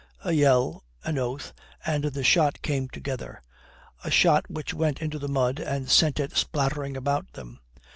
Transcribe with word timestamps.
A 0.25 0.31
yell, 0.31 0.83
an 1.03 1.19
oath, 1.19 1.53
and 1.85 2.05
the 2.05 2.23
shot 2.23 2.63
came 2.63 2.89
together 2.89 3.39
a 4.03 4.09
shot 4.09 4.49
which 4.49 4.73
went 4.73 4.99
into 4.99 5.19
the 5.19 5.27
mud 5.27 5.59
and 5.59 5.91
sent 5.91 6.19
it 6.19 6.35
spattering 6.35 6.97
about 6.97 7.33
them. 7.33 7.59